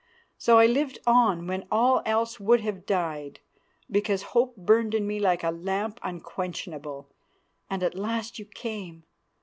[0.39, 3.39] So I lived on when all else would have died,
[3.87, 7.07] because hope burned in me like a lamp unquenchable.
[7.69, 9.03] And at last you came!